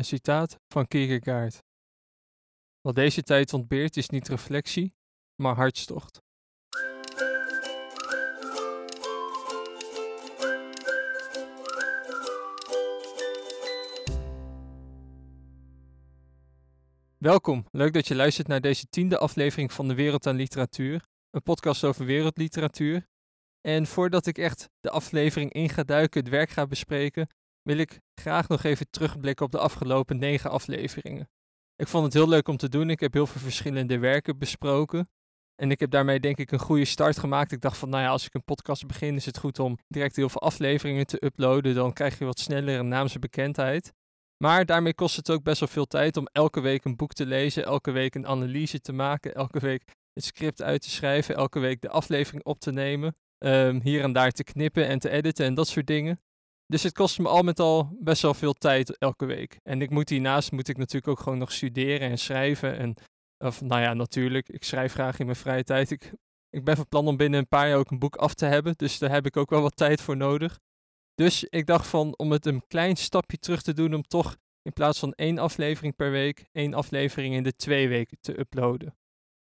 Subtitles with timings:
[0.00, 1.62] Een citaat van Kierkegaard.
[2.80, 4.94] Wat deze tijd ontbeert is niet reflectie,
[5.42, 6.22] maar hartstocht.
[17.18, 21.42] Welkom, leuk dat je luistert naar deze tiende aflevering van de Wereld aan Literatuur, een
[21.42, 23.06] podcast over wereldliteratuur.
[23.60, 27.28] En voordat ik echt de aflevering in ga duiken, het werk ga bespreken,
[27.62, 31.28] wil ik graag nog even terugblikken op de afgelopen negen afleveringen.
[31.76, 32.90] Ik vond het heel leuk om te doen.
[32.90, 35.08] Ik heb heel veel verschillende werken besproken.
[35.62, 37.52] En ik heb daarmee denk ik een goede start gemaakt.
[37.52, 40.16] Ik dacht van, nou ja, als ik een podcast begin, is het goed om direct
[40.16, 41.74] heel veel afleveringen te uploaden.
[41.74, 43.92] Dan krijg je wat sneller een naamse bekendheid.
[44.36, 47.26] Maar daarmee kost het ook best wel veel tijd om elke week een boek te
[47.26, 51.58] lezen, elke week een analyse te maken, elke week het script uit te schrijven, elke
[51.58, 55.46] week de aflevering op te nemen, um, hier en daar te knippen en te editen
[55.46, 56.20] en dat soort dingen.
[56.70, 59.58] Dus het kost me al met al best wel veel tijd elke week.
[59.62, 62.78] En ik moet hiernaast moet ik natuurlijk ook gewoon nog studeren en schrijven.
[62.78, 62.94] En,
[63.38, 65.90] of nou ja, natuurlijk, ik schrijf graag in mijn vrije tijd.
[65.90, 66.12] Ik,
[66.50, 68.74] ik ben van plan om binnen een paar jaar ook een boek af te hebben.
[68.76, 70.58] Dus daar heb ik ook wel wat tijd voor nodig.
[71.14, 74.72] Dus ik dacht van om het een klein stapje terug te doen om toch in
[74.72, 78.96] plaats van één aflevering per week, één aflevering in de twee weken te uploaden.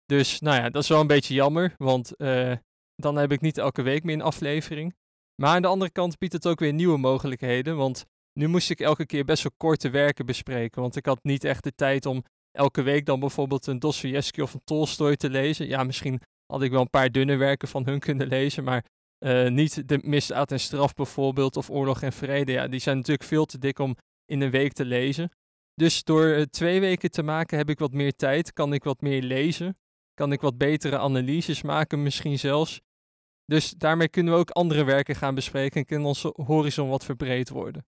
[0.04, 2.52] Dus nou ja, dat is wel een beetje jammer, want uh,
[2.94, 4.94] dan heb ik niet elke week meer een aflevering.
[5.42, 8.80] Maar aan de andere kant biedt het ook weer nieuwe mogelijkheden, want nu moest ik
[8.80, 12.24] elke keer best wel korte werken bespreken, want ik had niet echt de tijd om
[12.50, 15.66] elke week dan bijvoorbeeld een Dostoevsky of een Tolstoy te lezen.
[15.66, 18.84] Ja, misschien had ik wel een paar dunne werken van hun kunnen lezen, maar
[19.24, 22.52] uh, niet de misdaad en straf bijvoorbeeld of oorlog en vrede.
[22.52, 25.30] Ja, die zijn natuurlijk veel te dik om in een week te lezen.
[25.74, 29.00] Dus door uh, twee weken te maken heb ik wat meer tijd, kan ik wat
[29.00, 29.76] meer lezen,
[30.14, 32.80] kan ik wat betere analyses maken misschien zelfs.
[33.52, 37.48] Dus daarmee kunnen we ook andere werken gaan bespreken en kan onze horizon wat verbreed
[37.48, 37.86] worden.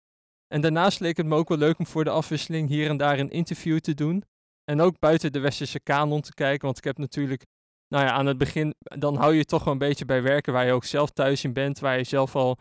[0.48, 3.20] En daarnaast leek het me ook wel leuk om voor de afwisseling hier en daar
[3.20, 4.24] een interview te doen.
[4.64, 7.46] En ook buiten de westerse kanon te kijken, want ik heb natuurlijk,
[7.88, 10.66] nou ja, aan het begin, dan hou je toch wel een beetje bij werken waar
[10.66, 12.58] je ook zelf thuis in bent, waar je zelf al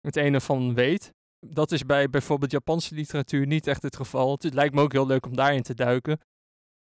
[0.00, 1.12] het ene van weet.
[1.46, 4.32] Dat is bij bijvoorbeeld Japanse literatuur niet echt het geval.
[4.32, 6.18] Het lijkt me ook heel leuk om daarin te duiken.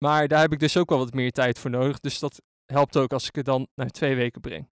[0.05, 2.01] Maar daar heb ik dus ook wel wat meer tijd voor nodig.
[2.01, 4.73] Dus dat helpt ook als ik het dan naar twee weken breng.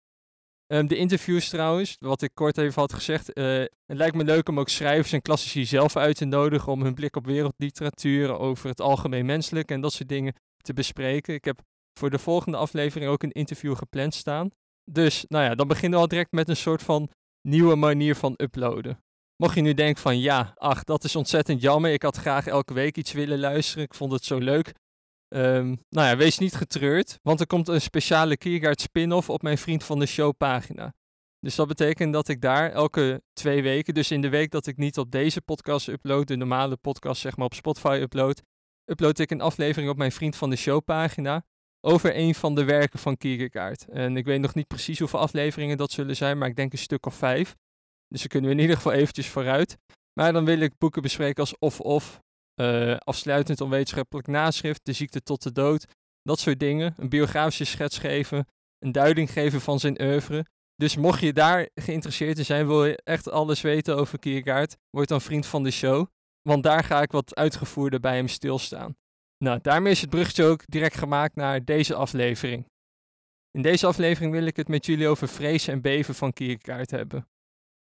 [0.74, 3.38] Um, de interviews trouwens, wat ik kort even had gezegd.
[3.38, 6.82] Uh, het lijkt me leuk om ook schrijvers en klassici zelf uit te nodigen om
[6.82, 11.34] hun blik op wereldliteratuur, over het algemeen menselijk en dat soort dingen te bespreken.
[11.34, 11.62] Ik heb
[12.00, 14.50] voor de volgende aflevering ook een interview gepland staan.
[14.92, 17.10] Dus, nou ja, dan beginnen we al direct met een soort van
[17.48, 19.04] nieuwe manier van uploaden.
[19.36, 21.92] Mocht je nu denken van ja, ach, dat is ontzettend jammer.
[21.92, 23.84] Ik had graag elke week iets willen luisteren.
[23.84, 24.74] Ik vond het zo leuk.
[25.36, 29.58] Um, nou ja, wees niet getreurd, want er komt een speciale Kiergaard spin-off op mijn
[29.58, 30.94] Vriend van de Show pagina.
[31.40, 34.78] Dus dat betekent dat ik daar elke twee weken, dus in de week dat ik
[34.78, 38.42] niet op deze podcast upload, de normale podcast zeg maar op Spotify upload,
[38.86, 41.46] upload ik een aflevering op mijn Vriend van de Show pagina
[41.82, 43.88] over een van de werken van Kierkegaard.
[43.88, 46.78] En ik weet nog niet precies hoeveel afleveringen dat zullen zijn, maar ik denk een
[46.78, 47.56] stuk of vijf.
[48.08, 49.78] Dus dan kunnen we in ieder geval eventjes vooruit.
[50.14, 52.22] Maar dan wil ik boeken bespreken als of-of,
[52.56, 55.86] uh, afsluitend onwetenschappelijk naschrift, de ziekte tot de dood,
[56.22, 56.94] dat soort dingen.
[56.98, 58.48] Een biografische schets geven,
[58.80, 60.46] een duiding geven van zijn oeuvre.
[60.76, 65.08] Dus mocht je daar geïnteresseerd in zijn, wil je echt alles weten over Kierkegaard, word
[65.08, 66.08] dan vriend van de show.
[66.42, 68.96] Want daar ga ik wat uitgevoerder bij hem stilstaan.
[69.38, 72.66] Nou, daarmee is het bruggetje ook direct gemaakt naar deze aflevering.
[73.52, 77.28] In deze aflevering wil ik het met jullie over vrezen en beven van Kierkegaard hebben.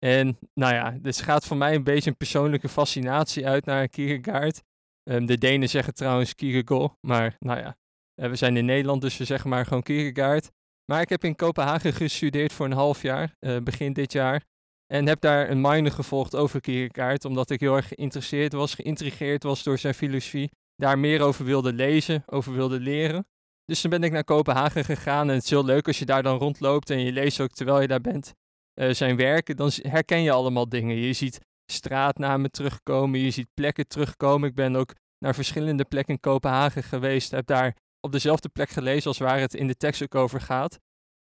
[0.04, 4.62] En nou ja, dus gaat voor mij een beetje een persoonlijke fascinatie uit naar Kierkegaard.
[5.10, 7.76] Um, de Denen zeggen trouwens Kierkegaard, maar nou ja,
[8.14, 10.50] eh, we zijn in Nederland, dus we zeggen maar gewoon Kierkegaard.
[10.84, 14.44] Maar ik heb in Kopenhagen gestudeerd voor een half jaar, uh, begin dit jaar.
[14.86, 19.42] En heb daar een minor gevolgd over Kierkegaard, omdat ik heel erg geïnteresseerd was, geïntrigeerd
[19.42, 20.50] was door zijn filosofie.
[20.76, 23.26] Daar meer over wilde lezen, over wilde leren.
[23.64, 26.22] Dus toen ben ik naar Kopenhagen gegaan en het is heel leuk als je daar
[26.22, 28.34] dan rondloopt en je leest ook terwijl je daar bent
[28.74, 30.96] uh, zijn werken, dan herken je allemaal dingen.
[30.96, 31.40] Je ziet
[31.72, 34.48] straatnamen terugkomen, je ziet plekken terugkomen.
[34.48, 39.06] Ik ben ook naar verschillende plekken in Kopenhagen geweest, heb daar op dezelfde plek gelezen
[39.06, 40.78] als waar het in de tekst ook over gaat.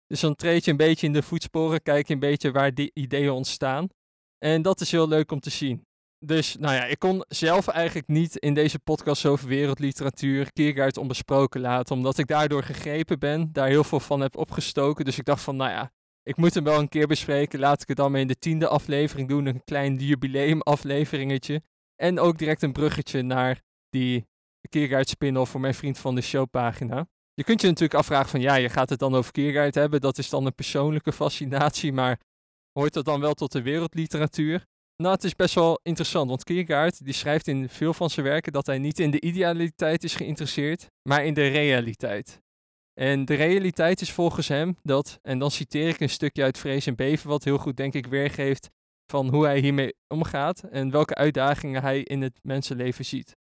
[0.07, 2.91] Dus dan treed je een beetje in de voetsporen, kijk je een beetje waar die
[2.93, 3.87] ideeën ontstaan.
[4.37, 5.87] En dat is heel leuk om te zien.
[6.25, 11.61] Dus nou ja, ik kon zelf eigenlijk niet in deze podcast over wereldliteratuur Kierkegaard onbesproken
[11.61, 15.05] laten, omdat ik daardoor gegrepen ben, daar heel veel van heb opgestoken.
[15.05, 15.91] Dus ik dacht van, nou ja,
[16.29, 17.59] ik moet hem wel een keer bespreken.
[17.59, 19.45] Laat ik het dan maar in de tiende aflevering doen.
[19.45, 21.61] Een klein jubileum afleveringetje.
[21.95, 24.27] En ook direct een bruggetje naar die
[24.69, 27.07] Kierkegaard spin-off voor mijn vriend van de show pagina.
[27.33, 30.01] Je kunt je natuurlijk afvragen van ja, je gaat het dan over Kierkegaard hebben.
[30.01, 32.19] Dat is dan een persoonlijke fascinatie, maar
[32.71, 34.65] hoort dat dan wel tot de wereldliteratuur?
[34.95, 38.51] Nou, het is best wel interessant, want Kierkegaard die schrijft in veel van zijn werken
[38.51, 42.41] dat hij niet in de idealiteit is geïnteresseerd, maar in de realiteit.
[42.99, 46.87] En de realiteit is volgens hem dat, en dan citeer ik een stukje uit Vrees
[46.87, 48.69] en Beven, wat heel goed denk ik weergeeft
[49.11, 53.37] van hoe hij hiermee omgaat en welke uitdagingen hij in het mensenleven ziet.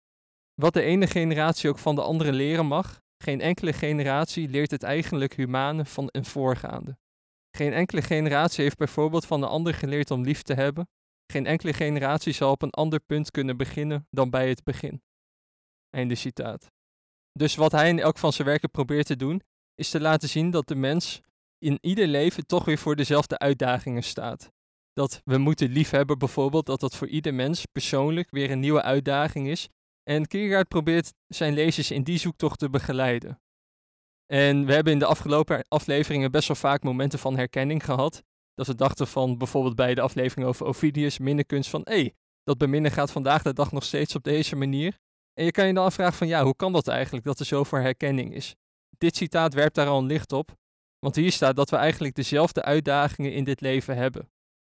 [0.54, 4.82] Wat de ene generatie ook van de andere leren mag, geen enkele generatie leert het
[4.82, 6.98] eigenlijk humane van een voorgaande.
[7.56, 10.88] Geen enkele generatie heeft bijvoorbeeld van de ander geleerd om lief te hebben.
[11.32, 15.02] Geen enkele generatie zal op een ander punt kunnen beginnen dan bij het begin.
[15.90, 16.68] Einde citaat.
[17.38, 19.42] Dus wat hij in elk van zijn werken probeert te doen,
[19.74, 21.20] is te laten zien dat de mens
[21.58, 24.50] in ieder leven toch weer voor dezelfde uitdagingen staat.
[24.92, 29.48] Dat we moeten liefhebben bijvoorbeeld, dat dat voor ieder mens persoonlijk weer een nieuwe uitdaging
[29.48, 29.68] is.
[30.02, 33.40] En Kierkegaard probeert zijn lezers in die zoektocht te begeleiden.
[34.26, 38.22] En we hebben in de afgelopen afleveringen best wel vaak momenten van herkenning gehad.
[38.54, 42.58] Dat we dachten van bijvoorbeeld bij de aflevering over Ovidius, minnekunst, van hé, hey, dat
[42.58, 44.98] beminnen gaat vandaag de dag nog steeds op deze manier.
[45.38, 47.78] En je kan je dan afvragen van ja, hoe kan dat eigenlijk dat er zoveel
[47.78, 48.54] herkenning is?
[48.96, 50.56] Dit citaat werpt daar al een licht op,
[50.98, 54.30] want hier staat dat we eigenlijk dezelfde uitdagingen in dit leven hebben.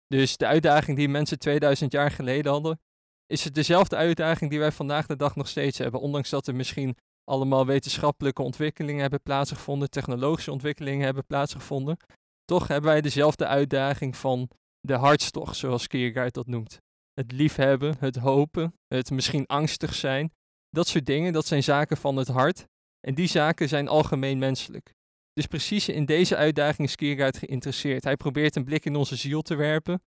[0.07, 2.81] Dus de uitdaging die mensen 2000 jaar geleden hadden,
[3.27, 6.01] is het dezelfde uitdaging die wij vandaag de dag nog steeds hebben.
[6.01, 11.97] Ondanks dat er misschien allemaal wetenschappelijke ontwikkelingen hebben plaatsgevonden, technologische ontwikkelingen hebben plaatsgevonden,
[12.45, 14.51] toch hebben wij dezelfde uitdaging van
[14.81, 16.81] de hartstocht, zoals Kierkegaard dat noemt.
[17.13, 20.33] Het liefhebben, het hopen, het misschien angstig zijn.
[20.75, 22.67] Dat soort dingen, dat zijn zaken van het hart.
[23.01, 24.95] En die zaken zijn algemeen menselijk.
[25.33, 28.05] Dus precies in deze uitdaging is Kierkegaard geïnteresseerd.
[28.05, 30.03] Hij probeert een blik in onze ziel te werpen.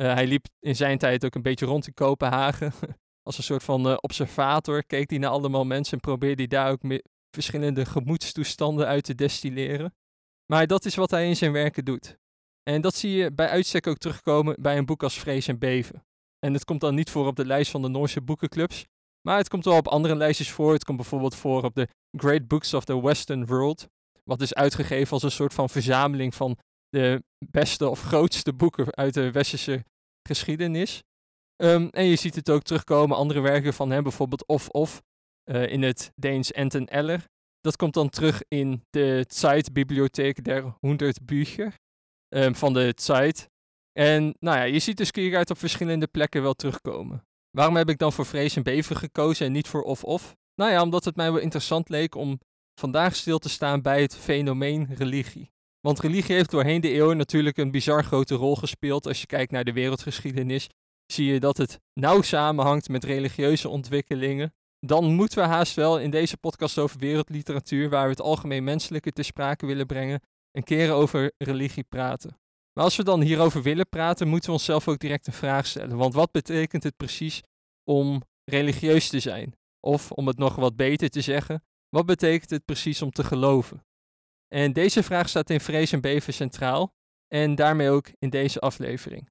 [0.00, 2.72] Uh, hij liep in zijn tijd ook een beetje rond in Kopenhagen.
[3.28, 6.70] Als een soort van uh, observator keek hij naar allemaal mensen en probeerde hij daar
[6.70, 7.00] ook
[7.30, 9.94] verschillende gemoedstoestanden uit te destilleren.
[10.52, 12.18] Maar dat is wat hij in zijn werken doet.
[12.62, 16.06] En dat zie je bij uitstek ook terugkomen bij een boek als Vrees en Beven.
[16.38, 18.86] En het komt dan niet voor op de lijst van de Noorse boekenclubs,
[19.28, 20.72] maar het komt wel op andere lijstjes voor.
[20.72, 23.88] Het komt bijvoorbeeld voor op de Great Books of the Western World,
[24.24, 26.58] wat is uitgegeven als een soort van verzameling van
[26.88, 29.84] de beste of grootste boeken uit de westerse
[30.28, 31.02] geschiedenis.
[31.62, 35.02] Um, en je ziet het ook terugkomen, andere werken van hem, bijvoorbeeld Of Of
[35.50, 37.24] uh, in het Deens Enten Eller.
[37.60, 41.74] Dat komt dan terug in de Zeitbibliotheek der 100 Bücher
[42.28, 43.48] um, van de Zeit.
[43.92, 47.26] En nou ja, je ziet dus Kierkegaard op verschillende plekken wel terugkomen.
[47.50, 50.36] Waarom heb ik dan voor Vrees en Beven gekozen en niet voor Of Of?
[50.54, 52.40] Nou ja, omdat het mij wel interessant leek om
[52.80, 55.50] vandaag stil te staan bij het fenomeen religie.
[55.80, 59.06] Want religie heeft doorheen de eeuwen natuurlijk een bizar grote rol gespeeld.
[59.06, 60.68] Als je kijkt naar de wereldgeschiedenis,
[61.12, 64.54] zie je dat het nauw samenhangt met religieuze ontwikkelingen.
[64.80, 69.12] Dan moeten we haast wel in deze podcast over wereldliteratuur, waar we het algemeen menselijke
[69.12, 70.20] te sprake willen brengen,
[70.52, 72.38] een keer over religie praten.
[72.78, 75.96] Maar als we dan hierover willen praten, moeten we onszelf ook direct een vraag stellen.
[75.96, 77.42] Want wat betekent het precies
[77.84, 79.56] om religieus te zijn?
[79.80, 83.86] Of om het nog wat beter te zeggen, wat betekent het precies om te geloven?
[84.48, 86.94] En deze vraag staat in Vrees en Beven centraal
[87.28, 89.30] en daarmee ook in deze aflevering.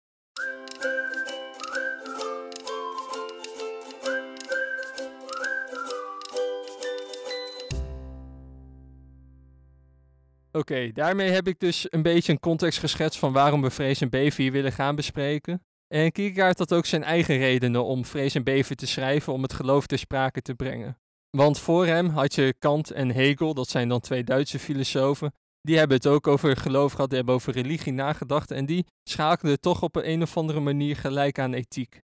[10.58, 14.10] Oké, daarmee heb ik dus een beetje een context geschetst van waarom we Vrees en
[14.10, 15.66] Beven hier willen gaan bespreken.
[15.88, 19.54] En Kierkegaard had ook zijn eigen redenen om Vrees en Beven te schrijven om het
[19.54, 20.98] geloof ter sprake te brengen.
[21.30, 25.34] Want voor hem had je Kant en Hegel, dat zijn dan twee Duitse filosofen.
[25.62, 28.52] Die hebben het ook over geloof gehad, die hebben over religie nagedacht.
[28.52, 32.02] En die schakelden toch op een, een of andere manier gelijk aan ethiek.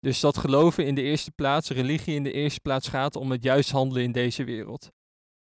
[0.00, 3.42] Dus dat geloven in de eerste plaats, religie in de eerste plaats gaat om het
[3.42, 4.92] juist handelen in deze wereld.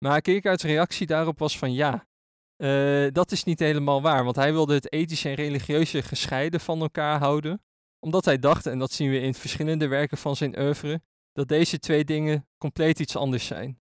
[0.04, 2.08] Maar Kierkegaards reactie daarop was van ja,
[2.60, 4.24] uh, dat is niet helemaal waar.
[4.24, 7.62] Want hij wilde het ethische en religieuze gescheiden van elkaar houden.
[7.98, 11.02] Omdat hij dacht, en dat zien we in verschillende werken van zijn oeuvre,
[11.32, 13.80] dat deze twee dingen compleet iets anders zijn.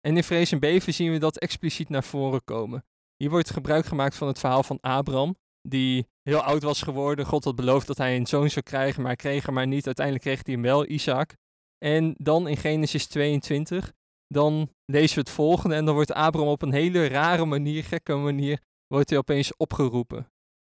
[0.00, 2.84] En in Vrees en Beven zien we dat expliciet naar voren komen.
[3.16, 7.26] Hier wordt gebruik gemaakt van het verhaal van Abraham, die heel oud was geworden.
[7.26, 9.86] God had beloofd dat hij een zoon zou krijgen, maar kreeg hem maar niet.
[9.86, 11.36] Uiteindelijk kreeg hij hem wel, Isaac.
[11.78, 13.92] En dan in Genesis 22,
[14.28, 18.14] dan lezen we het volgende en dan wordt Abraham op een hele rare manier, gekke
[18.14, 20.30] manier, wordt hij opeens opgeroepen.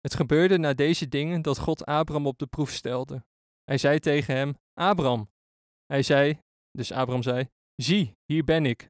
[0.01, 3.25] Het gebeurde na deze dingen dat God Abraham op de proef stelde.
[3.63, 5.29] Hij zei tegen hem, Abraham,
[5.85, 6.39] hij zei,
[6.71, 8.89] dus Abraham zei, zie, hier ben ik.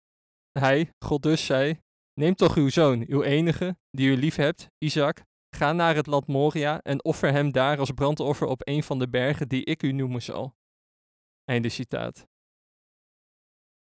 [0.60, 1.82] Hij, God dus, zei,
[2.13, 5.24] neem toch uw zoon, uw enige, die u lief hebt, Isaac,
[5.56, 9.10] ga naar het land Moria en offer hem daar als brandoffer op een van de
[9.10, 10.56] bergen die ik u noemen zal.
[11.44, 12.28] Einde citaat.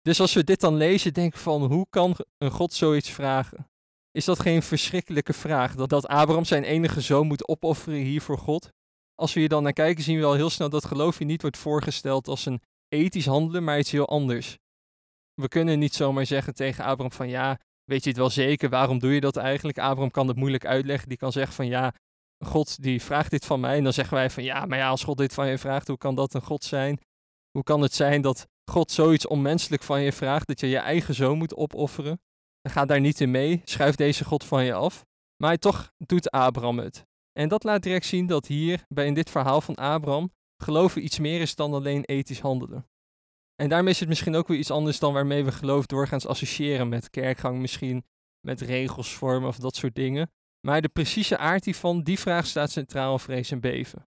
[0.07, 3.69] Dus als we dit dan lezen, denken van hoe kan een God zoiets vragen?
[4.11, 5.75] Is dat geen verschrikkelijke vraag?
[5.75, 8.71] Dat, dat Abraham zijn enige zoon moet opofferen hier voor God?
[9.21, 11.41] als we hier dan naar kijken, zien we al heel snel dat geloof hier niet
[11.41, 14.57] wordt voorgesteld als een ethisch handelen, maar iets heel anders.
[15.33, 18.99] We kunnen niet zomaar zeggen tegen Abraham van ja, weet je het wel zeker, waarom
[18.99, 19.77] doe je dat eigenlijk?
[19.77, 21.93] Abraham kan het moeilijk uitleggen, die kan zeggen van ja,
[22.45, 23.77] God die vraagt dit van mij.
[23.77, 25.97] En dan zeggen wij van ja, maar ja, als God dit van je vraagt, hoe
[25.97, 26.99] kan dat een God zijn?
[27.51, 31.13] Hoe kan het zijn dat God zoiets onmenselijk van je vraagt, dat je je eigen
[31.13, 32.21] zoon moet opofferen?
[32.69, 35.05] Ga daar niet in mee, schuif deze God van je af.
[35.43, 37.05] Maar toch doet Abraham het.
[37.39, 41.19] En dat laat direct zien dat hier, bij in dit verhaal van Abraham, geloven iets
[41.19, 42.87] meer is dan alleen ethisch handelen.
[43.55, 46.89] En daarmee is het misschien ook weer iets anders dan waarmee we geloof doorgaans associëren
[46.89, 48.05] met kerkgang, misschien
[48.45, 50.31] met regels vormen of dat soort dingen.
[50.67, 54.07] Maar de precieze aard hiervan, die vraag staat centraal in vrees en beven.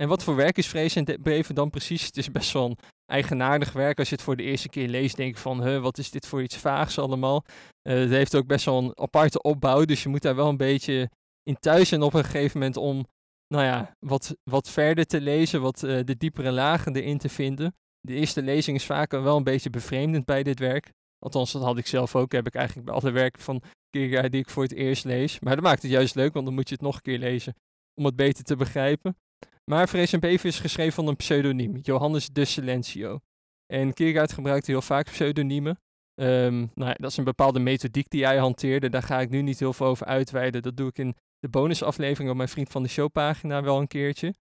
[0.00, 2.06] En wat voor werk is vrees en beven dan precies?
[2.06, 3.98] Het is best wel een eigenaardig werk.
[3.98, 6.26] Als je het voor de eerste keer leest, denk je van, huh, wat is dit
[6.26, 7.44] voor iets vaags allemaal?
[7.88, 10.56] Uh, het heeft ook best wel een aparte opbouw, dus je moet daar wel een
[10.56, 11.10] beetje
[11.42, 13.06] in thuis zijn op een gegeven moment om,
[13.54, 17.74] nou ja, wat, wat verder te lezen, wat uh, de diepere lagen erin te vinden.
[18.00, 20.92] De eerste lezing is vaak wel een beetje bevreemdend bij dit werk.
[21.18, 22.32] Althans, dat had ik zelf ook.
[22.32, 25.40] Heb ik eigenlijk bij alle werken van Kierkegaard die ik voor het eerst lees.
[25.40, 27.54] Maar dat maakt het juist leuk, want dan moet je het nog een keer lezen
[27.94, 29.16] om het beter te begrijpen.
[29.64, 33.20] Maar Vrees en Beven is geschreven van een pseudoniem, Johannes de Silencio.
[33.66, 35.80] En Kierkegaard gebruikt heel vaak pseudoniemen.
[36.20, 38.88] Um, nou dat is een bepaalde methodiek die hij hanteerde.
[38.88, 40.62] Daar ga ik nu niet heel veel over uitweiden.
[40.62, 43.86] Dat doe ik in de bonusaflevering op mijn Vriend van de Show pagina wel een
[43.86, 44.34] keertje.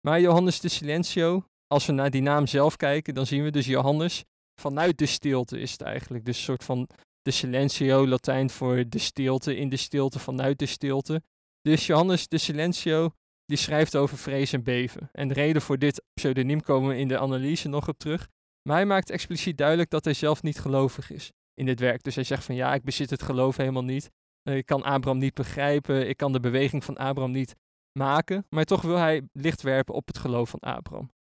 [0.00, 3.66] Maar Johannes de Silencio, als we naar die naam zelf kijken, dan zien we dus
[3.66, 4.24] Johannes
[4.60, 6.24] vanuit de stilte is het eigenlijk.
[6.24, 6.88] Dus een soort van
[7.22, 11.22] de Silencio, Latijn voor de stilte, in de stilte, vanuit de stilte.
[11.60, 13.10] Dus Johannes de Silencio,
[13.46, 15.08] die schrijft over vrees en beven.
[15.12, 18.28] En de reden voor dit pseudoniem komen we in de analyse nog op terug.
[18.62, 22.02] Maar hij maakt expliciet duidelijk dat hij zelf niet gelovig is in dit werk.
[22.02, 24.10] Dus hij zegt van ja, ik bezit het geloof helemaal niet.
[24.42, 26.08] Eh, ik kan Abraham niet begrijpen.
[26.08, 27.54] Ik kan de beweging van Abraham niet
[27.92, 28.46] maken.
[28.48, 31.12] Maar toch wil hij licht werpen op het geloof van Abraham.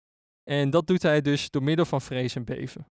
[0.43, 2.87] En dat doet hij dus door middel van vrees en beven.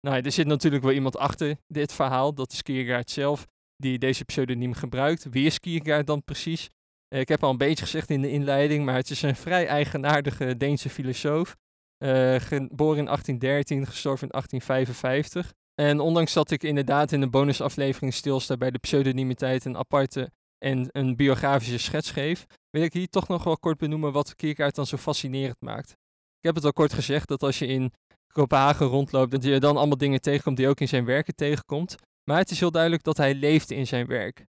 [0.00, 2.34] Nou, er zit natuurlijk wel iemand achter dit verhaal.
[2.34, 5.24] Dat is Kierkegaard zelf, die deze pseudoniem gebruikt.
[5.30, 6.70] Wie is Kierkegaard dan precies?
[7.12, 9.66] Eh, ik heb al een beetje gezegd in de inleiding, maar het is een vrij
[9.66, 11.56] eigenaardige Deense filosoof.
[12.04, 15.52] Uh, geboren in 1813, gestorven in 1855.
[15.74, 20.88] En ondanks dat ik inderdaad in de bonusaflevering stilsta bij de pseudonimiteit een aparte en
[20.90, 24.86] een biografische schets geef, wil ik hier toch nog wel kort benoemen wat Kierkegaard dan
[24.86, 25.90] zo fascinerend maakt.
[26.38, 27.92] Ik heb het al kort gezegd dat als je in
[28.32, 31.94] Kopenhagen rondloopt, dat je dan allemaal dingen tegenkomt die ook in zijn werken tegenkomt.
[32.24, 34.46] Maar het is heel duidelijk dat hij leeft in zijn werk.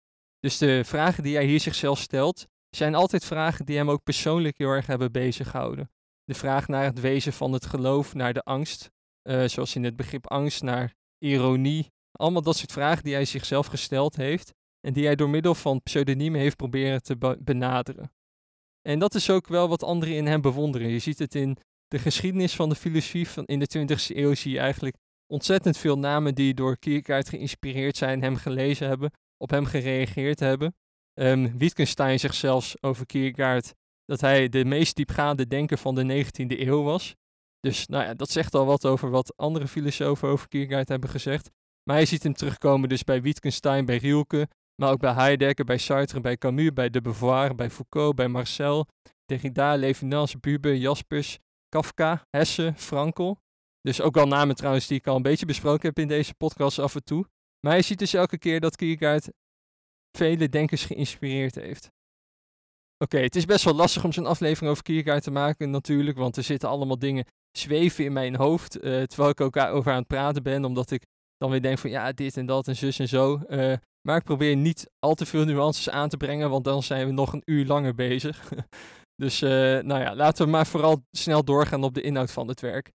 [0.48, 4.58] Dus de vragen die hij hier zichzelf stelt, zijn altijd vragen die hem ook persoonlijk
[4.58, 5.92] heel erg hebben bezighouden.
[6.24, 8.90] De vraag naar het wezen van het geloof, naar de angst,
[9.30, 11.92] uh, zoals in het begrip angst, naar ironie.
[12.12, 15.82] Allemaal dat soort vragen die hij zichzelf gesteld heeft en die hij door middel van
[15.84, 18.12] pseudoniemen heeft proberen te benaderen.
[18.82, 20.90] En dat is ook wel wat anderen in hem bewonderen.
[20.90, 24.52] Je ziet het in de geschiedenis van de filosofie van in de 20e eeuw zie
[24.52, 24.96] je eigenlijk
[25.34, 30.76] ontzettend veel namen die door Kierkegaard geïnspireerd zijn, hem gelezen hebben, op hem gereageerd hebben.
[31.20, 33.74] Um, Wittgenstein zegt zelfs over Kierkegaard
[34.06, 37.16] dat hij de meest diepgaande denker van de 19e eeuw was.
[37.60, 41.50] Dus nou ja, dat zegt al wat over wat andere filosofen over Kierkegaard hebben gezegd.
[41.84, 44.48] Maar je ziet hem terugkomen dus bij Wittgenstein, bij Rilke,
[44.82, 48.88] maar ook bij Heidegger, bij Sartre, bij Camus, bij de Beauvoir, bij Foucault, bij Marcel,
[49.26, 51.38] Derrida, Levinas, Buber, Jaspers,
[51.70, 53.38] Kafka, Hesse, Frankel.
[53.82, 56.80] Dus ook al namen trouwens die ik al een beetje besproken heb in deze podcast
[56.80, 57.26] af en toe.
[57.60, 59.30] Maar je ziet dus elke keer dat Kierkegaard
[60.18, 61.90] vele denkers geïnspireerd heeft.
[63.04, 66.38] Oké, het is best wel lastig om zo'n aflevering over Kierkegaard te maken natuurlijk, want
[66.38, 67.26] er zitten allemaal dingen
[67.58, 71.06] zweven in mijn hoofd, uh, terwijl ik ook over aan het praten ben, omdat ik
[71.38, 73.42] dan weer denk van ja, dit en dat en zus en zo.
[73.50, 73.74] Uh,
[74.08, 77.12] maar ik probeer niet al te veel nuances aan te brengen, want dan zijn we
[77.12, 78.52] nog een uur langer bezig.
[79.24, 79.50] dus uh,
[79.80, 82.92] nou ja, laten we maar vooral snel doorgaan op de inhoud van het werk.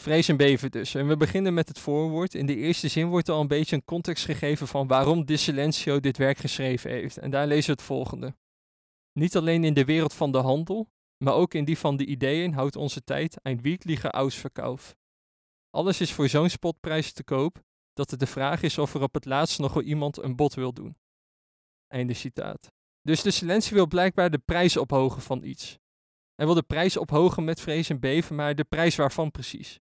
[0.00, 0.94] Vrees en beven dus.
[0.94, 2.34] En we beginnen met het voorwoord.
[2.34, 6.00] In de eerste zin wordt al een beetje een context gegeven van waarom De Silencio
[6.00, 7.18] dit werk geschreven heeft.
[7.18, 8.36] En daar lezen we het volgende.
[9.12, 10.90] Niet alleen in de wereld van de handel,
[11.24, 14.96] maar ook in die van de ideeën houdt onze tijd een wirkliche Ausverkauf.
[15.70, 19.14] Alles is voor zo'n spotprijs te koop dat het de vraag is of er op
[19.14, 20.96] het laatst nog wel iemand een bod wil doen.
[21.86, 22.72] Einde citaat.
[23.02, 25.78] Dus de silentie wil blijkbaar de prijs ophogen van iets.
[26.34, 29.80] Hij wil de prijs ophogen met vrees en beven, maar de prijs waarvan precies?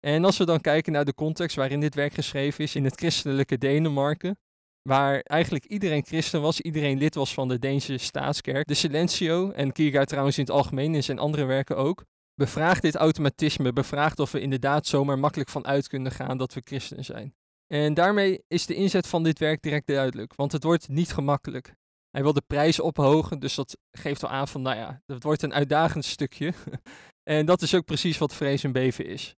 [0.00, 2.96] En als we dan kijken naar de context waarin dit werk geschreven is, in het
[2.96, 4.38] christelijke Denemarken,
[4.82, 8.66] waar eigenlijk iedereen christen was, iedereen lid was van de Deense staatskerk.
[8.66, 12.04] De Silencio, en Kierkegaard trouwens in het algemeen in zijn andere werken ook,
[12.34, 16.60] bevraagt dit automatisme, bevraagt of we inderdaad zomaar makkelijk van uit kunnen gaan dat we
[16.64, 17.34] christen zijn.
[17.66, 21.74] En daarmee is de inzet van dit werk direct duidelijk, want het wordt niet gemakkelijk.
[22.10, 25.42] Hij wil de prijs ophogen, dus dat geeft al aan van, nou ja, dat wordt
[25.42, 26.52] een uitdagend stukje.
[27.30, 29.36] en dat is ook precies wat vrees en beven is.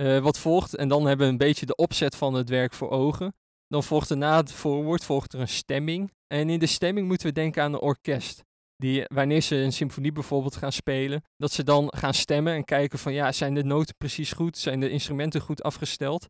[0.00, 2.90] Uh, wat volgt, en dan hebben we een beetje de opzet van het werk voor
[2.90, 3.34] ogen.
[3.66, 6.12] Dan volgt er na het voorwoord volgt er een stemming.
[6.26, 8.42] En in de stemming moeten we denken aan een orkest.
[8.76, 12.98] Die, wanneer ze een symfonie bijvoorbeeld gaan spelen, dat ze dan gaan stemmen en kijken
[12.98, 14.58] van ja, zijn de noten precies goed?
[14.58, 16.28] Zijn de instrumenten goed afgesteld?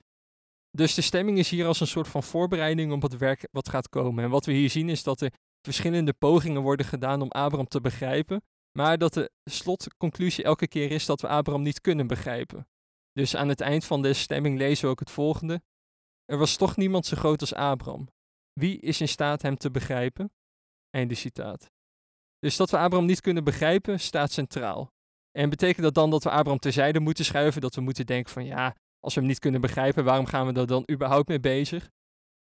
[0.70, 3.88] Dus de stemming is hier als een soort van voorbereiding op het werk wat gaat
[3.88, 4.24] komen.
[4.24, 7.80] En wat we hier zien is dat er verschillende pogingen worden gedaan om Abraham te
[7.80, 8.42] begrijpen,
[8.78, 12.66] maar dat de slotconclusie elke keer is dat we Abraham niet kunnen begrijpen.
[13.12, 15.62] Dus aan het eind van de stemming lezen we ook het volgende.
[16.24, 18.08] Er was toch niemand zo groot als Abraham.
[18.52, 20.32] Wie is in staat hem te begrijpen?
[20.90, 21.70] Einde citaat.
[22.38, 24.92] Dus dat we Abraham niet kunnen begrijpen, staat centraal.
[25.30, 27.60] En betekent dat dan dat we Abraham terzijde moeten schuiven?
[27.60, 30.60] Dat we moeten denken van ja, als we hem niet kunnen begrijpen, waarom gaan we
[30.60, 31.90] er dan überhaupt mee bezig?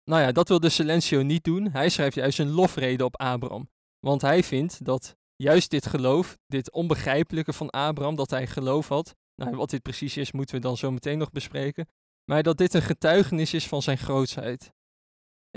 [0.03, 1.71] Nou ja, dat wil de Silencio niet doen.
[1.71, 3.69] Hij schrijft juist een lofrede op Abraham.
[3.99, 9.15] Want hij vindt dat juist dit geloof, dit onbegrijpelijke van Abraham, dat hij geloof had,
[9.35, 11.89] nou, wat dit precies is, moeten we dan zo meteen nog bespreken,
[12.31, 14.73] maar dat dit een getuigenis is van zijn grootsheid.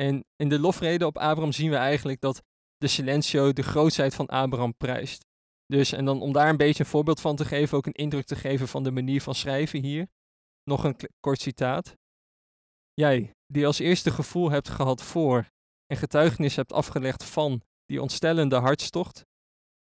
[0.00, 2.42] En in de lofrede op Abraham zien we eigenlijk dat
[2.76, 5.26] de Silencio de grootsheid van Abraham prijst.
[5.66, 8.26] Dus, en dan om daar een beetje een voorbeeld van te geven, ook een indruk
[8.26, 10.08] te geven van de manier van schrijven hier.
[10.64, 11.96] Nog een kort citaat.
[12.94, 15.48] Jij, die als eerste gevoel hebt gehad voor
[15.86, 19.26] en getuigenis hebt afgelegd van die ontstellende hartstocht,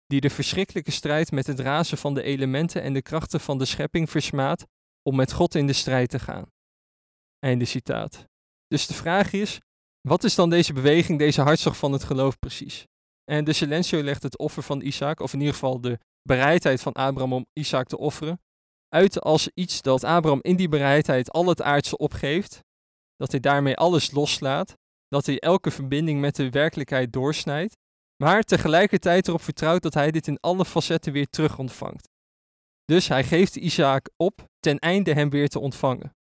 [0.08, 3.66] die de verschrikkelijke strijd met het razen van de elementen en de krachten van de
[3.66, 4.66] schepping versmaadt
[5.02, 6.52] om met God in de strijd te gaan.
[7.40, 8.26] Einde citaat.
[8.68, 9.60] Dus de vraag is,
[10.02, 12.86] wat is dan deze beweging, deze hartstocht van het geloof precies?
[13.32, 16.94] En de Silencio legt het offer van Isaac, of in ieder geval de bereidheid van
[16.94, 18.42] Abraham om Isaac te offeren,
[18.90, 22.64] uit als iets dat Abraham in die bereidheid al het aardse opgeeft,
[23.16, 27.78] dat hij daarmee alles loslaat, dat hij elke verbinding met de werkelijkheid doorsnijdt,
[28.24, 32.10] maar tegelijkertijd erop vertrouwt dat hij dit in alle facetten weer terug ontvangt.
[32.86, 36.16] Dus hij geeft Isaac op ten einde hem weer te ontvangen.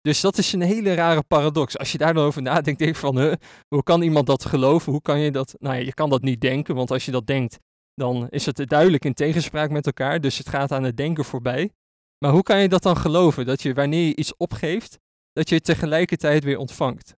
[0.00, 1.78] Dus dat is een hele rare paradox.
[1.78, 3.36] Als je daar dan over nadenkt, denk ik van,
[3.68, 4.92] hoe kan iemand dat geloven?
[4.92, 5.54] Hoe kan je dat?
[5.58, 7.58] Nou ja, je kan dat niet denken, want als je dat denkt,
[7.94, 10.20] dan is het duidelijk in tegenspraak met elkaar.
[10.20, 11.70] Dus het gaat aan het denken voorbij.
[12.18, 13.46] Maar hoe kan je dat dan geloven?
[13.46, 14.98] Dat je wanneer je iets opgeeft,
[15.32, 17.14] dat je het tegelijkertijd weer ontvangt.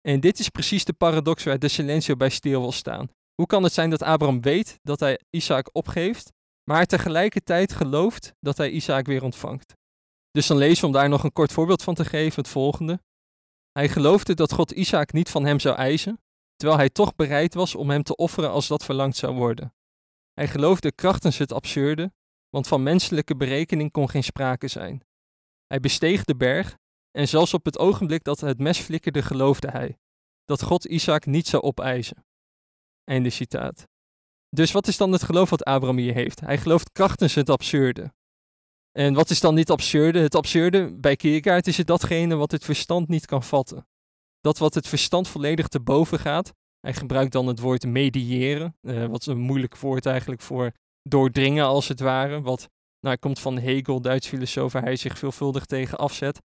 [0.00, 3.08] En dit is precies de paradox waar de Silencio bij stil wil staan.
[3.40, 6.32] Hoe kan het zijn dat Abraham weet dat hij Isaac opgeeft,
[6.64, 9.74] maar tegelijkertijd gelooft dat hij Isaac weer ontvangt?
[10.30, 13.00] Dus dan lezen we om daar nog een kort voorbeeld van te geven, het volgende.
[13.72, 16.20] Hij geloofde dat God Isaac niet van hem zou eisen,
[16.56, 19.74] terwijl hij toch bereid was om hem te offeren als dat verlangd zou worden.
[20.32, 22.12] Hij geloofde krachtens het absurde,
[22.48, 25.04] want van menselijke berekening kon geen sprake zijn.
[25.66, 26.76] Hij besteeg de berg
[27.10, 29.98] en zelfs op het ogenblik dat het mes flikkerde geloofde hij
[30.44, 32.24] dat God Isaac niet zou opeisen.
[33.30, 33.88] Citaat.
[34.48, 36.40] Dus wat is dan het geloof wat Abraham hier heeft?
[36.40, 38.12] Hij gelooft krachtens het absurde.
[38.92, 40.18] En wat is dan niet absurde?
[40.18, 43.86] Het absurde bij Kierkegaard is het datgene wat het verstand niet kan vatten.
[44.40, 46.52] Dat wat het verstand volledig te boven gaat.
[46.80, 51.64] Hij gebruikt dan het woord mediëren, uh, wat is een moeilijk woord eigenlijk voor doordringen
[51.64, 52.40] als het ware.
[52.40, 52.68] Wat
[53.00, 56.38] nou, komt van Hegel, Duits filosoof, waar hij zich veelvuldig tegen afzet.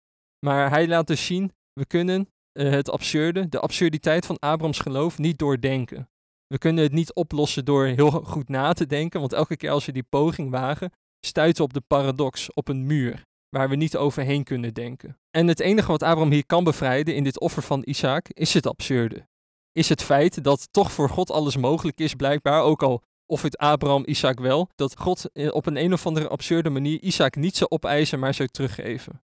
[0.46, 5.18] Maar hij laat dus zien, we kunnen uh, het absurde, de absurditeit van Abrahams geloof
[5.18, 6.08] niet doordenken.
[6.54, 9.84] We kunnen het niet oplossen door heel goed na te denken, want elke keer als
[9.84, 14.44] we die poging wagen, stuiten op de paradox, op een muur, waar we niet overheen
[14.44, 15.18] kunnen denken.
[15.30, 18.66] En het enige wat Abraham hier kan bevrijden in dit offer van Isaac, is het
[18.66, 19.26] absurde.
[19.72, 23.58] Is het feit dat toch voor God alles mogelijk is, blijkbaar, ook al of het
[23.58, 27.70] Abraham Isaac wel, dat God op een een of andere absurde manier Isaac niet zou
[27.70, 29.22] opeisen, maar zou teruggeven.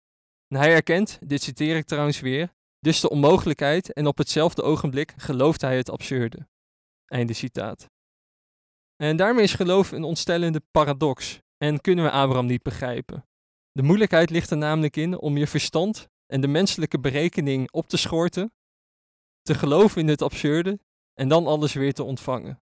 [0.47, 5.13] En hij erkent, dit citeer ik trouwens weer, dus de onmogelijkheid en op hetzelfde ogenblik
[5.17, 6.47] gelooft hij het absurde.
[7.15, 7.89] Einde citaat.
[8.95, 13.27] En daarmee is geloof een ontstellende paradox en kunnen we Abraham niet begrijpen.
[13.71, 17.97] De moeilijkheid ligt er namelijk in om je verstand en de menselijke berekening op te
[17.97, 18.53] schorten,
[19.41, 20.79] te geloven in het absurde
[21.13, 22.61] en dan alles weer te ontvangen.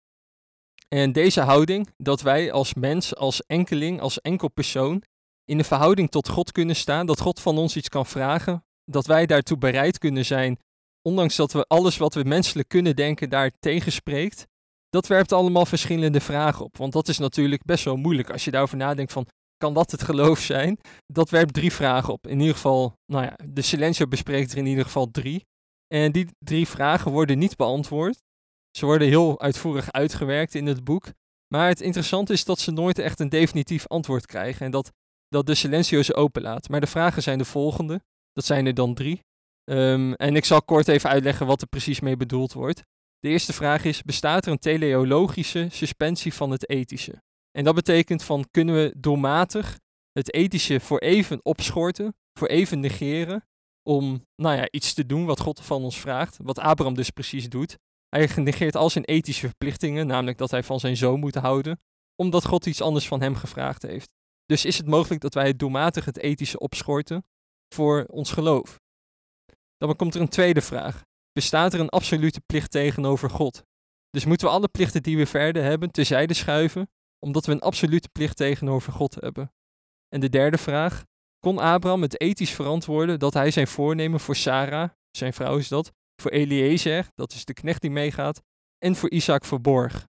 [0.88, 5.02] En deze houding, dat wij als mens, als enkeling, als enkel persoon,
[5.44, 9.06] in een verhouding tot God kunnen staan, dat God van ons iets kan vragen, dat
[9.06, 10.58] wij daartoe bereid kunnen zijn,
[11.08, 14.46] ondanks dat we alles wat we menselijk kunnen denken daar tegenspreekt,
[14.88, 16.76] dat werpt allemaal verschillende vragen op.
[16.76, 20.02] Want dat is natuurlijk best wel moeilijk als je daarover nadenkt van, kan dat het
[20.02, 20.78] geloof zijn?
[21.06, 22.26] Dat werpt drie vragen op.
[22.26, 25.46] In ieder geval, nou ja, de Silencio bespreekt er in ieder geval drie.
[25.94, 28.22] En die drie vragen worden niet beantwoord.
[28.76, 31.06] Ze worden heel uitvoerig uitgewerkt in het boek.
[31.54, 34.66] Maar het interessante is dat ze nooit echt een definitief antwoord krijgen.
[34.66, 34.92] En dat
[35.28, 36.68] dat de Silencio ze openlaat.
[36.68, 38.00] Maar de vragen zijn de volgende.
[38.32, 39.22] Dat zijn er dan drie.
[39.64, 42.82] Ehm, en ik zal kort even uitleggen wat er precies mee bedoeld wordt.
[43.18, 47.22] De eerste vraag is: bestaat er een teleologische suspensie van het ethische?
[47.50, 49.78] En dat betekent van kunnen we doelmatig
[50.12, 53.46] het ethische voor even opschorten, voor even negeren,
[53.82, 57.48] om nou ja, iets te doen wat God van ons vraagt, wat Abraham dus precies
[57.48, 57.78] doet.
[58.08, 61.80] Hij negeert al zijn ethische verplichtingen, namelijk dat hij van zijn zoon moet houden,
[62.16, 64.12] omdat God iets anders van hem gevraagd heeft.
[64.46, 67.24] Dus is het mogelijk dat wij doelmatig het ethische opschorten
[67.74, 68.82] voor ons geloof?
[69.86, 71.04] Dan komt er een tweede vraag.
[71.32, 73.64] Bestaat er een absolute plicht tegenover God?
[74.10, 78.08] Dus moeten we alle plichten die we verder hebben terzijde schuiven, omdat we een absolute
[78.08, 79.52] plicht tegenover God hebben?
[80.08, 81.04] En de derde vraag.
[81.38, 85.92] Kon Abraham het ethisch verantwoorden dat hij zijn voornemen voor Sarah, zijn vrouw is dat,
[86.22, 88.42] voor Eliezer, dat is de knecht die meegaat,
[88.78, 90.06] en voor Isaac verborg?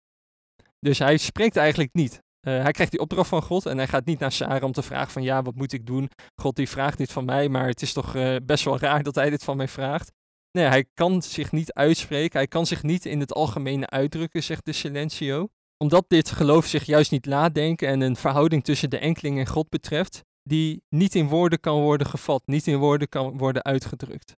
[0.80, 2.22] Dus hij spreekt eigenlijk niet.
[2.40, 4.82] Eh, hij krijgt die opdracht van God en hij gaat niet naar Sarah om te
[4.82, 6.10] vragen van ja, wat moet ik doen?
[6.36, 9.14] God die vraagt dit van mij, maar het is toch uh, best wel raar dat
[9.14, 10.12] hij dit van mij vraagt.
[10.50, 14.64] Nee, hij kan zich niet uitspreken, hij kan zich niet in het algemene uitdrukken, zegt
[14.64, 15.48] de Silencio.
[15.76, 19.46] Omdat dit geloof zich juist niet laat denken en een verhouding tussen de enkeling en
[19.46, 24.36] God betreft, die niet in woorden kan worden gevat, niet in woorden kan worden uitgedrukt.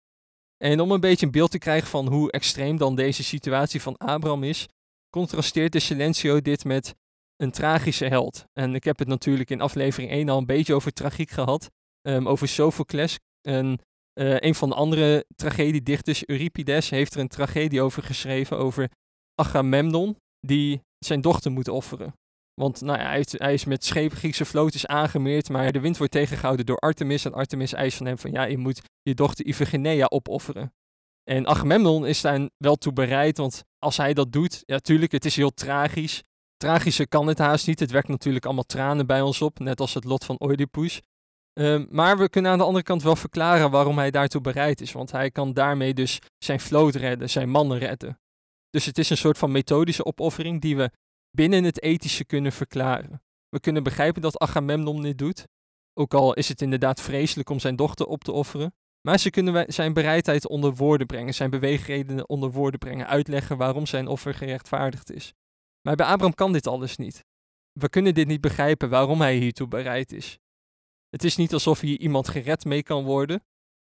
[0.58, 3.98] En om een beetje een beeld te krijgen van hoe extreem dan deze situatie van
[3.98, 4.68] Abraham is,
[5.10, 6.96] contrasteert de Silencio dit met
[7.42, 8.46] een tragische held.
[8.54, 11.70] En ik heb het natuurlijk in aflevering 1 al een beetje over tragiek gehad,
[12.08, 13.18] um, over Sophocles.
[13.48, 13.80] En
[14.20, 18.90] uh, een van de andere tragediedichters, Euripides, heeft er een tragedie over geschreven over
[19.36, 20.16] Agamemnon,
[20.48, 22.14] die zijn dochter moet offeren.
[22.54, 25.98] Want nou ja, hij, hij, is met schepen Griekse vloot is aangemeerd, maar de wind
[25.98, 27.26] wordt tegengehouden door Artemis.
[27.26, 30.74] En Artemis eist van hem van ja, je moet je dochter Iphigenia opofferen.
[31.24, 35.26] En Agamemnon is daar wel toe bereid, want als hij dat doet, ja tuurlijk, het
[35.26, 36.24] is heel tragisch.
[36.60, 37.80] Tragischer kan het haast niet.
[37.80, 41.02] Het werkt natuurlijk allemaal tranen bij ons op, net als het lot van Oedipus.
[41.60, 44.92] Um, maar we kunnen aan de andere kant wel verklaren waarom hij daartoe bereid is.
[44.92, 48.20] Want hij kan daarmee dus zijn vloot redden, zijn mannen redden.
[48.70, 50.92] Dus het is een soort van methodische opoffering die we
[51.32, 53.22] binnen het ethische kunnen verklaren.
[53.50, 55.48] We kunnen begrijpen dat Agamemnon dit doet.
[55.94, 58.74] Ook al is het inderdaad vreselijk om zijn dochter op te offeren.
[59.02, 63.86] Maar ze kunnen zijn bereidheid onder woorden brengen, zijn beweegredenen onder woorden brengen, uitleggen waarom
[63.86, 65.34] zijn offer gerechtvaardigd is.
[65.90, 67.26] Maar bij Abraham kan dit alles niet.
[67.72, 70.38] We kunnen dit niet begrijpen waarom hij hiertoe bereid is.
[71.10, 73.44] Het is niet alsof hier iemand gered mee kan worden,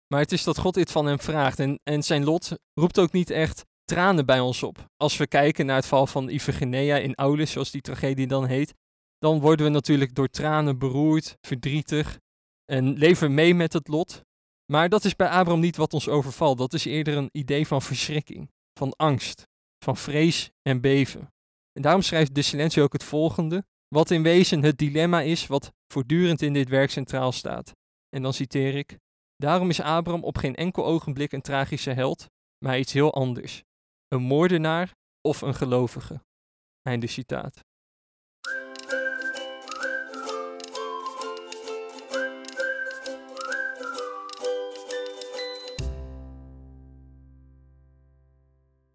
[0.06, 1.58] maar het is dat God dit van hem vraagt.
[1.58, 4.86] En, en zijn lot roept ook niet echt tranen bij ons op.
[4.96, 8.74] Als we kijken naar het val van Iphigenia in Aulis, zoals die tragedie dan heet,
[9.18, 12.18] dan worden we natuurlijk door tranen beroerd, verdrietig
[12.64, 14.22] en leven mee met het lot.
[14.72, 16.58] Maar dat is bij Abraham niet wat ons overvalt.
[16.58, 21.32] Dat is eerder een idee van verschrikking, van angst, van vrees en beven.
[21.72, 25.72] En daarom schrijft de Silencio ook het volgende, wat in wezen het dilemma is wat
[25.86, 27.72] voortdurend in dit werk centraal staat.
[28.08, 28.98] En dan citeer ik:
[29.36, 32.26] Daarom is Abraham op geen enkel ogenblik een tragische held,
[32.64, 33.62] maar iets heel anders.
[34.08, 36.22] Een moordenaar of een gelovige.
[36.82, 37.60] Einde citaat.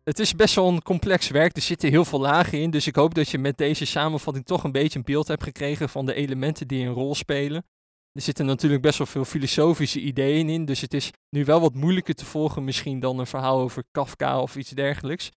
[0.07, 1.55] Het is best wel een complex werk.
[1.55, 2.69] Er zitten heel veel lagen in.
[2.69, 5.89] Dus ik hoop dat je met deze samenvatting toch een beetje een beeld hebt gekregen
[5.89, 7.65] van de elementen die een rol spelen.
[8.11, 10.65] Er zitten natuurlijk best wel veel filosofische ideeën in.
[10.65, 14.41] Dus het is nu wel wat moeilijker te volgen misschien dan een verhaal over Kafka
[14.41, 15.31] of iets dergelijks.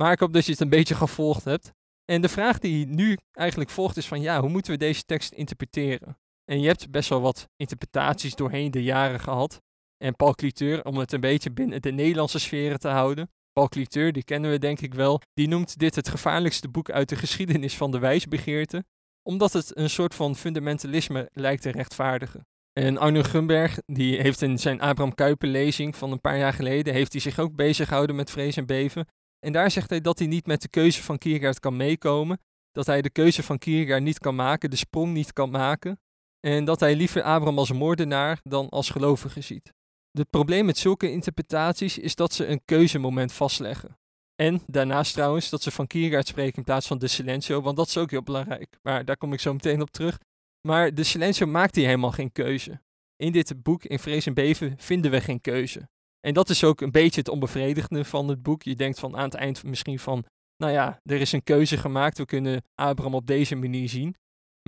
[0.00, 1.72] Maar ik hoop dat je het een beetje gevolgd hebt.
[2.04, 5.32] En de vraag die nu eigenlijk volgt is van ja, hoe moeten we deze tekst
[5.32, 6.18] interpreteren?
[6.44, 9.60] En je hebt best wel wat interpretaties doorheen de jaren gehad.
[9.96, 14.12] En Paul Cliteur, om het een beetje binnen de Nederlandse sferen te houden, Paul Cliteur,
[14.12, 17.76] die kennen we denk ik wel, die noemt dit het gevaarlijkste boek uit de geschiedenis
[17.76, 18.84] van de wijsbegeerte,
[19.22, 22.46] omdat het een soort van fundamentalisme lijkt te rechtvaardigen.
[22.72, 26.94] En Arno Gunberg, die heeft in zijn Abraham Kuyper lezing van een paar jaar geleden,
[26.94, 29.06] heeft hij zich ook bezig gehouden met vrees en beven.
[29.38, 32.86] En daar zegt hij dat hij niet met de keuze van Kierkegaard kan meekomen, dat
[32.86, 36.00] hij de keuze van Kierkegaard niet kan maken, de sprong niet kan maken,
[36.40, 39.72] en dat hij liever Abraham als moordenaar dan als gelovige ziet.
[40.18, 43.98] Het probleem met zulke interpretaties is dat ze een keuzemoment vastleggen.
[44.34, 47.88] En daarnaast trouwens dat ze van Kierkegaard spreken in plaats van de Silencio, want dat
[47.88, 48.78] is ook heel belangrijk.
[48.82, 50.18] Maar daar kom ik zo meteen op terug.
[50.66, 52.80] Maar de Silencio maakt hier helemaal geen keuze.
[53.16, 55.88] In dit boek, in Vrees en Beven, vinden we geen keuze.
[56.20, 58.62] En dat is ook een beetje het onbevredigende van het boek.
[58.62, 60.24] Je denkt van aan het eind misschien van,
[60.56, 64.16] nou ja, er is een keuze gemaakt, we kunnen Abraham op deze manier zien.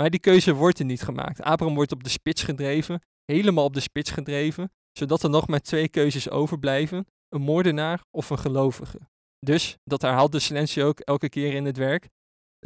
[0.00, 1.42] Maar die keuze wordt er niet gemaakt.
[1.42, 5.60] Abraham wordt op de spits gedreven, helemaal op de spits gedreven zodat er nog maar
[5.60, 8.98] twee keuzes overblijven: een moordenaar of een gelovige.
[9.38, 12.08] Dus, dat herhaalt de Silencio ook elke keer in het werk.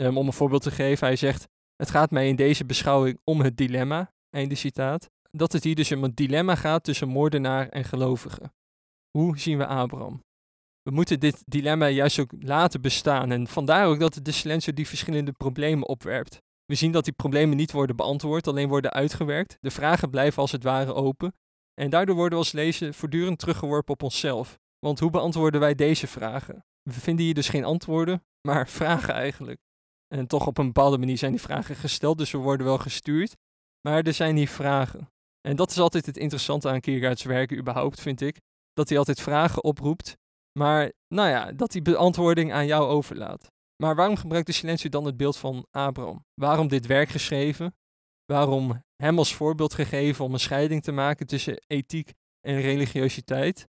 [0.01, 3.41] Um, om een voorbeeld te geven, hij zegt: Het gaat mij in deze beschouwing om
[3.41, 4.12] het dilemma.
[4.31, 8.53] einde citaat, dat het hier dus om een dilemma gaat tussen moordenaar en gelovige.
[9.11, 10.23] Hoe zien we Abraham?
[10.83, 14.88] We moeten dit dilemma juist ook laten bestaan en vandaar ook dat de Silencio die
[14.88, 16.43] verschillende problemen opwerpt.
[16.64, 19.57] We zien dat die problemen niet worden beantwoord, alleen worden uitgewerkt.
[19.61, 21.35] De vragen blijven als het ware open.
[21.79, 24.59] En daardoor worden we als lezer voortdurend teruggeworpen op onszelf.
[24.79, 26.64] Want hoe beantwoorden wij deze vragen?
[26.83, 29.61] We vinden hier dus geen antwoorden, maar vragen eigenlijk.
[30.14, 33.37] En toch op een bepaalde manier zijn die vragen gesteld, dus we worden wel gestuurd.
[33.88, 35.11] Maar er zijn hier vragen.
[35.41, 38.41] En dat is altijd het interessante aan Kierkegaards werken überhaupt, vind ik.
[38.73, 40.17] Dat hij altijd vragen oproept,
[40.59, 43.51] maar nou ja, dat hij beantwoording aan jou overlaat.
[43.83, 46.25] Maar waarom gebruikt de Silencio dan het beeld van Abraham?
[46.35, 47.77] Waarom dit werk geschreven?
[48.25, 53.69] Waarom hem als voorbeeld gegeven om een scheiding te maken tussen ethiek en religiositeit?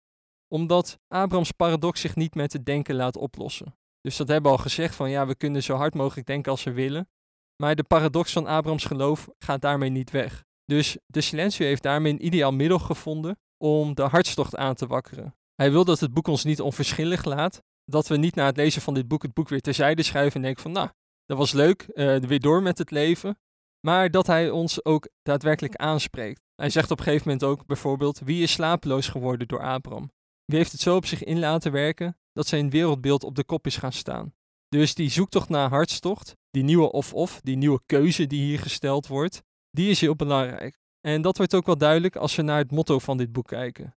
[0.47, 3.75] Omdat Abrahams paradox zich niet met het denken laat oplossen.
[4.01, 6.63] Dus dat hebben we al gezegd van ja, we kunnen zo hard mogelijk denken als
[6.63, 7.09] we willen.
[7.55, 10.43] Maar de paradox van Abrahams geloof gaat daarmee niet weg.
[10.65, 15.35] Dus de Silencio heeft daarmee een ideaal middel gevonden om de hartstocht aan te wakkeren.
[15.55, 17.61] Hij wil dat het boek ons niet onverschillig laat.
[17.85, 20.41] Dat we niet na het lezen van dit boek het boek weer terzijde schuiven en
[20.41, 20.89] denken van nou,
[21.25, 23.37] dat was leuk, uh, weer door met het leven.
[23.85, 26.41] Maar dat hij ons ook daadwerkelijk aanspreekt.
[26.55, 30.11] Hij zegt op een gegeven moment ook bijvoorbeeld, wie is slapeloos geworden door Abraham?
[30.45, 33.65] Wie heeft het zo op zich in laten werken dat zijn wereldbeeld op de kop
[33.65, 34.33] is gaan staan?
[34.69, 39.41] Dus die zoektocht naar hartstocht, die nieuwe of-of, die nieuwe keuze die hier gesteld wordt,
[39.69, 40.77] die is heel belangrijk.
[41.01, 43.95] En dat wordt ook wel duidelijk als we naar het motto van dit boek kijken.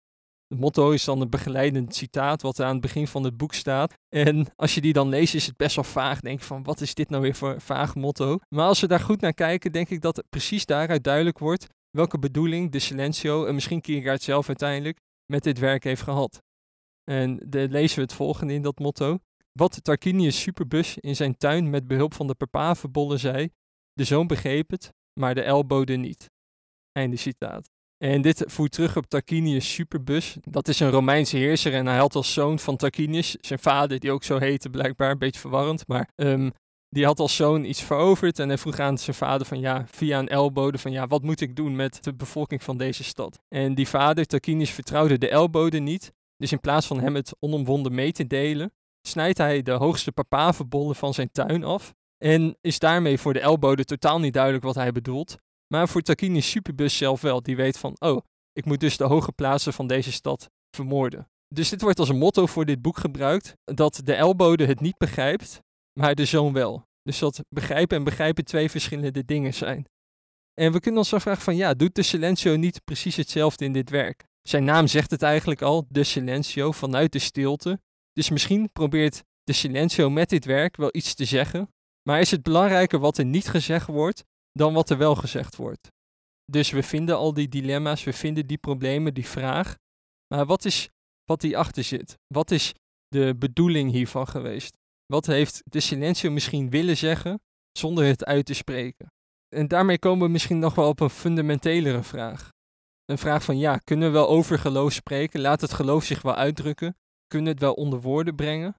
[0.49, 3.95] Het motto is dan een begeleidend citaat wat aan het begin van het boek staat.
[4.09, 6.21] En als je die dan leest is het best wel vaag.
[6.21, 8.39] Denk van wat is dit nou weer voor vaag motto?
[8.49, 12.19] Maar als we daar goed naar kijken denk ik dat precies daaruit duidelijk wordt welke
[12.19, 14.99] bedoeling de Silencio en misschien Kierkegaard zelf uiteindelijk
[15.33, 16.43] met dit werk heeft gehad.
[17.05, 19.19] En de, lezen we het volgende in dat motto.
[19.53, 23.51] Wat Tarquinius Superbus in zijn tuin met behulp van de papavenbollen zei,
[23.93, 26.31] de zoon begreep het, maar de elbode niet.
[26.93, 27.71] Einde citaat.
[28.07, 30.37] En dit voert terug op Tarquinius Superbus.
[30.41, 34.11] Dat is een Romeinse heerser en hij had als zoon van Tarquinius, zijn vader, die
[34.11, 36.53] ook zo heette blijkbaar, een beetje verwarrend, maar um,
[36.89, 40.19] die had als zoon iets veroverd en hij vroeg aan zijn vader van ja, via
[40.19, 43.41] een elbode van ja, wat moet ik doen met de bevolking van deze stad?
[43.49, 47.95] En die vader, Tarquinius, vertrouwde de elbode niet, dus in plaats van hem het onomwonden
[47.95, 53.19] mee te delen, snijdt hij de hoogste papavenbollen van zijn tuin af en is daarmee
[53.19, 55.37] voor de elbode totaal niet duidelijk wat hij bedoelt.
[55.75, 58.21] Maar voor Tarquinius Superbus zelf wel, die weet van, oh,
[58.53, 61.29] ik moet dus de hoge plaatsen van deze stad vermoorden.
[61.55, 64.97] Dus dit wordt als een motto voor dit boek gebruikt, dat de elbode het niet
[64.97, 65.61] begrijpt,
[65.93, 66.85] maar de zoon wel.
[67.03, 69.85] Dus dat begrijpen en begrijpen twee verschillende dingen zijn.
[70.61, 73.91] En we kunnen ons afvragen van, ja, doet de Silencio niet precies hetzelfde in dit
[73.91, 74.25] werk?
[74.43, 77.81] Zijn naam zegt het eigenlijk al, de Silencio, vanuit de stilte.
[78.13, 81.71] Dus misschien probeert de Silencio met dit werk wel iets te zeggen,
[82.03, 84.25] maar is het belangrijker wat er niet gezegd wordt
[84.57, 85.93] dan wat er wel gezegd wordt.
[86.45, 89.77] Dus we vinden al die dilemma's, we vinden die problemen, die vraag.
[90.35, 90.91] Maar wat is
[91.25, 92.19] wat hierachter zit?
[92.27, 92.75] Wat is
[93.09, 94.77] de bedoeling hiervan geweest?
[95.07, 97.41] Wat heeft de silencio misschien willen zeggen
[97.73, 99.13] zonder het uit te spreken?
[99.49, 102.53] En daarmee komen we misschien nog wel op een fundamentelere vraag.
[103.05, 105.41] Een vraag van ja, kunnen we wel over geloof spreken?
[105.41, 106.97] Laat het geloof zich wel uitdrukken?
[107.27, 108.77] Kunnen het wel onder woorden brengen?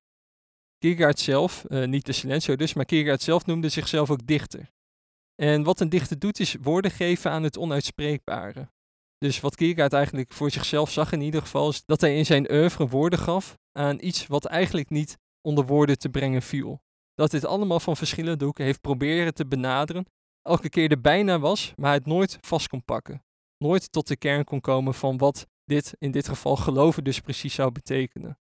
[0.78, 4.70] Kierkegaard zelf, uh, niet de silencio dus, maar Kierkegaard zelf noemde zichzelf ook dichter.
[5.41, 8.69] En wat een dichter doet is woorden geven aan het onuitspreekbare.
[9.17, 12.52] Dus wat Kierkegaard eigenlijk voor zichzelf zag in ieder geval, is dat hij in zijn
[12.52, 16.82] oeuvre woorden gaf aan iets wat eigenlijk niet onder woorden te brengen viel.
[17.13, 20.06] Dat dit allemaal van verschillende hoeken heeft proberen te benaderen,
[20.41, 23.23] elke keer er bijna was, maar het nooit vast kon pakken.
[23.58, 27.54] Nooit tot de kern kon komen van wat dit, in dit geval geloven dus precies
[27.54, 28.39] zou betekenen.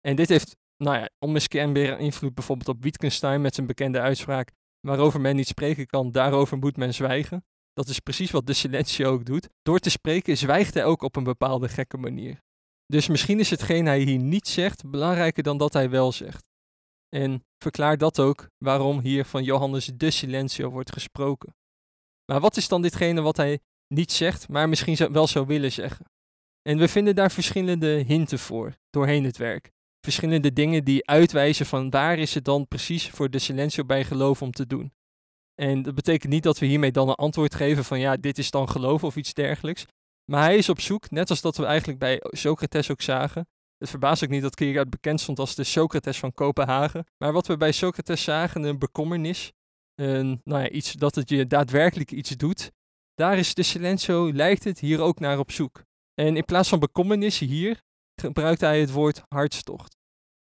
[0.00, 4.50] En dit heeft, nou ja, onmiskenbaar invloed bijvoorbeeld op Wittgenstein met zijn bekende uitspraak
[4.84, 7.44] waarover men niet spreken kan, daarover moet men zwijgen.
[7.72, 9.48] Dat is precies wat de silentie ook doet.
[9.62, 12.42] Door te spreken zwijgt hij ook op een bepaalde gekke manier.
[12.86, 16.44] Dus misschien is hetgeen hij hier niet zegt belangrijker dan dat hij wel zegt.
[17.08, 21.56] En verklaar dat ook waarom hier van Johannes de Silencio wordt gesproken.
[22.32, 23.60] Maar wat is dan ditgene wat hij
[23.94, 26.04] niet zegt, maar misschien wel zou willen zeggen?
[26.62, 29.73] En we vinden daar verschillende hinten voor doorheen het werk
[30.04, 34.42] verschillende dingen die uitwijzen van waar is het dan precies voor de silencio bij geloof
[34.42, 34.92] om te doen.
[35.54, 38.50] En dat betekent niet dat we hiermee dan een antwoord geven van ja, dit is
[38.50, 39.84] dan geloof of iets dergelijks.
[40.30, 43.46] Maar hij is op zoek, net als dat we eigenlijk bij Socrates ook zagen.
[43.78, 47.06] Het verbaast ook niet dat Kierkegaard bekend stond als de Socrates van Kopenhagen.
[47.18, 49.52] Maar wat we bij Socrates zagen, een bekommernis,
[49.94, 52.70] een, nou ja, iets dat het je daadwerkelijk iets doet.
[53.14, 55.82] Daar is de silencio, lijkt het, hier ook naar op zoek.
[56.14, 57.82] En in plaats van bekommernis hier,
[58.20, 59.93] gebruikt hij het woord hartstocht.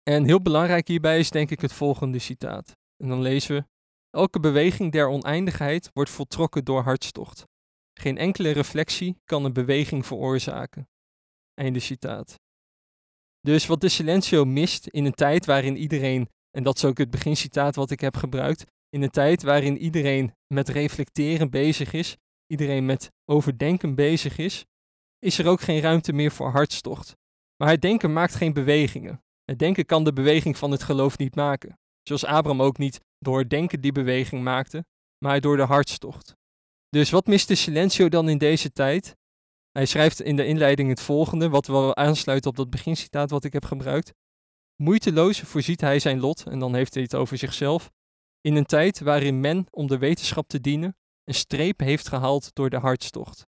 [0.09, 2.77] En heel belangrijk hierbij is denk ik het volgende citaat.
[2.97, 3.65] En dan lezen we:
[4.11, 7.45] Elke beweging der oneindigheid wordt voltrokken door hartstocht.
[8.01, 10.89] Geen enkele reflectie kan een beweging veroorzaken.
[11.55, 12.35] Einde citaat.
[13.41, 17.11] Dus wat de Silencio mist in een tijd waarin iedereen, en dat is ook het
[17.11, 22.17] begincitaat wat ik heb gebruikt, in een tijd waarin iedereen met reflecteren bezig is,
[22.47, 24.65] iedereen met overdenken bezig is,
[25.19, 27.17] is er ook geen ruimte meer voor hartstocht.
[27.57, 29.23] Maar het denken maakt geen bewegingen.
[29.51, 31.79] Het denken kan de beweging van het geloof niet maken.
[32.03, 34.85] Zoals Abraham ook niet door het denken die beweging maakte,
[35.19, 36.37] maar door de hartstocht.
[36.89, 39.17] Dus wat mist de Silencio dan in deze tijd?
[39.71, 43.53] Hij schrijft in de inleiding het volgende, wat wel aansluit op dat begincitaat wat ik
[43.53, 44.13] heb gebruikt.
[44.77, 47.91] Moeiteloos voorziet hij zijn lot, en dan heeft hij het over zichzelf,
[48.41, 52.71] in een tijd waarin men, om de wetenschap te dienen, een streep heeft gehaald door
[52.71, 53.47] de hartstocht.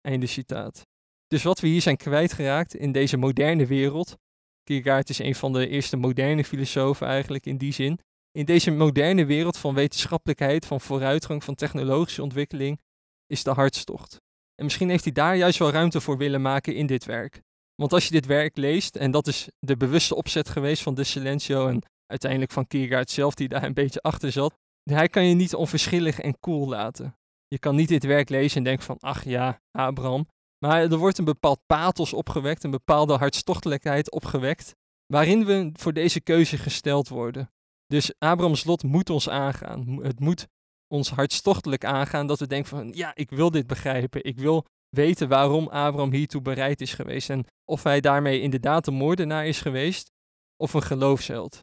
[0.00, 0.86] Einde citaat.
[1.26, 4.16] Dus wat we hier zijn kwijtgeraakt in deze moderne wereld,
[4.64, 7.98] Kierkegaard is een van de eerste moderne filosofen eigenlijk in die zin,
[8.30, 12.80] in deze moderne wereld van wetenschappelijkheid, van vooruitgang, van technologische ontwikkeling,
[13.26, 14.20] is de hartstocht.
[14.54, 17.42] En misschien heeft hij daar juist wel ruimte voor willen maken in dit werk.
[17.74, 21.04] Want als je dit werk leest, en dat is de bewuste opzet geweest van de
[21.04, 25.34] Silencio en uiteindelijk van Kierkegaard zelf die daar een beetje achter zat, hij kan je
[25.34, 27.16] niet onverschillig en cool laten.
[27.48, 30.26] Je kan niet dit werk lezen en denken van, ach ja, Abraham.
[30.64, 34.74] Maar er wordt een bepaald pathos opgewekt, een bepaalde hartstochtelijkheid opgewekt,
[35.06, 37.50] waarin we voor deze keuze gesteld worden.
[37.86, 39.98] Dus Abrahams lot moet ons aangaan.
[40.02, 40.46] Het moet
[40.88, 44.24] ons hartstochtelijk aangaan dat we denken van, ja, ik wil dit begrijpen.
[44.24, 48.94] Ik wil weten waarom Abraham hiertoe bereid is geweest en of hij daarmee inderdaad een
[48.94, 50.10] moordenaar is geweest
[50.56, 51.58] of een geloofsheld.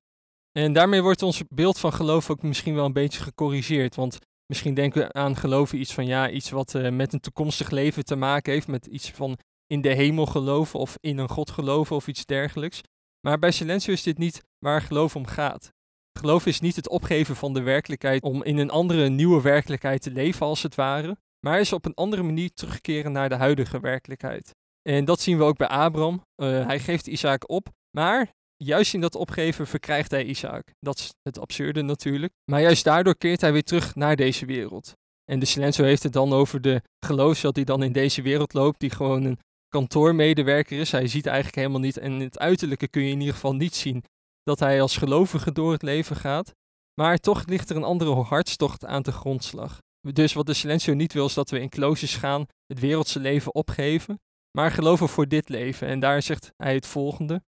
[0.52, 3.96] En daarmee wordt ons beeld van geloof ook misschien wel een beetje gecorrigeerd.
[3.96, 4.20] Want
[4.52, 8.06] misschien denken we aan geloven iets van ja, iets wat uh, met een toekomstig leven
[8.06, 8.68] te maken heeft.
[8.68, 9.38] Met iets van
[9.68, 12.82] in de hemel geloven of in een God geloven of iets dergelijks.
[13.28, 15.74] Maar bij Silencio is dit niet waar geloof om gaat.
[16.20, 20.12] Geloof is niet het opgeven van de werkelijkheid om in een andere nieuwe werkelijkheid te
[20.12, 21.18] leven als het ware.
[21.46, 24.56] Maar is op een andere manier terugkeren naar de huidige werkelijkheid.
[24.82, 26.26] En dat zien we ook bij Abraham.
[26.36, 28.34] Uh, hij geeft Isaac op, maar
[28.64, 30.74] juist in dat opgeven verkrijgt hij Isaac.
[30.80, 32.34] Dat is het absurde natuurlijk.
[32.52, 34.94] Maar juist daardoor keert hij weer terug naar deze wereld.
[35.32, 38.80] En de Silencio heeft het dan over de geloofsheld die dan in deze wereld loopt,
[38.80, 40.92] die gewoon een kantoormedewerker is.
[40.92, 43.76] Hij ziet eigenlijk helemaal niet, en in het uiterlijke kun je in ieder geval niet
[43.76, 44.04] zien
[44.44, 46.54] dat hij als gelovige door het leven gaat.
[47.02, 49.78] Maar toch ligt er een andere hartstocht aan de grondslag.
[50.14, 53.56] Dus wat de Silencio niet wil, is dat we in kloosters gaan, het wereldse leven
[53.56, 54.20] opgeven,
[54.58, 55.88] maar geloven voor dit leven.
[55.88, 57.42] En daar zegt hij het volgende.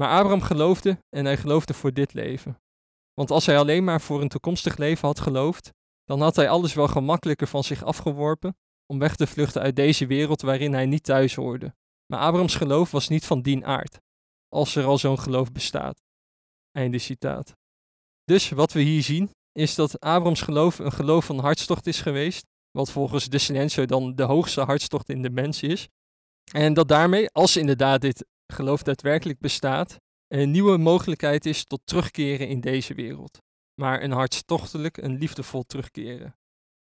[0.00, 2.58] Maar Abraham geloofde en hij geloofde voor dit leven.
[3.14, 5.72] Want als hij alleen maar voor een toekomstig leven had geloofd,
[6.04, 10.06] dan had hij alles wel gemakkelijker van zich afgeworpen om weg te vluchten uit deze
[10.06, 11.74] wereld waarin hij niet thuis hoorde.
[12.06, 13.98] Maar Abrahams geloof was niet van dien aard,
[14.48, 16.02] als er al zo'n geloof bestaat.
[16.70, 17.52] Einde citaat.
[18.24, 22.46] Dus wat we hier zien, is dat Abrahams geloof een geloof van hartstocht is geweest,
[22.70, 25.88] wat volgens de Silencio dan de hoogste hartstocht in de mens is.
[26.52, 29.96] En dat daarmee, als inderdaad dit geloof daadwerkelijk bestaat,
[30.28, 33.38] een nieuwe mogelijkheid is tot terugkeren in deze wereld.
[33.80, 36.36] Maar een hartstochtelijk, een liefdevol terugkeren.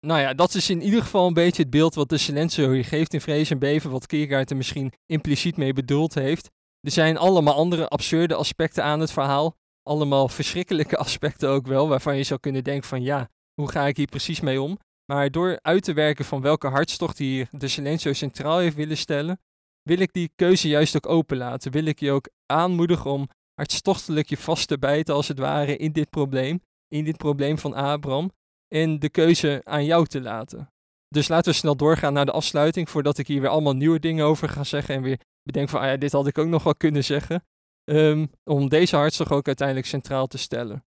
[0.06, 2.86] Nou ja, dat is in ieder geval een beetje het beeld wat de Silencio hier
[2.86, 6.50] geeft in Vrees en Beven, wat Kierkegaard er misschien impliciet mee bedoeld heeft.
[6.82, 9.56] Er zijn allemaal andere absurde aspecten aan het verhaal.
[9.84, 13.98] Allemaal verschrikkelijke aspecten ook wel, waarvan je zou kunnen denken van ja, hoe ga ik
[13.98, 14.78] hier precies mee om?
[15.12, 19.40] Maar door uit te werken van welke hartstocht hier de Silencio centraal heeft willen stellen,
[19.88, 21.72] wil ik die keuze juist ook openlaten.
[21.72, 25.92] Wil ik je ook aanmoedigen om hartstochtelijk je vast te bijten als het ware in
[25.92, 28.32] dit probleem, in dit probleem van Abraham,
[28.68, 30.72] en de keuze aan jou te laten.
[31.08, 34.26] Dus laten we snel doorgaan naar de afsluiting, voordat ik hier weer allemaal nieuwe dingen
[34.26, 36.76] over ga zeggen en weer bedenk van, ah ja, dit had ik ook nog wel
[36.76, 37.44] kunnen zeggen.
[37.90, 40.86] Um, om deze hartstocht ook uiteindelijk centraal te stellen.